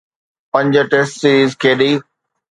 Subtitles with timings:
[0.51, 1.91] پنج test series کيڏي.